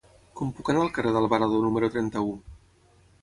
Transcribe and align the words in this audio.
Com 0.39 0.53
puc 0.59 0.69
anar 0.73 0.81
al 0.85 0.89
carrer 0.95 1.11
d'Alvarado 1.17 1.61
número 1.65 1.89
trenta-u? 1.97 2.31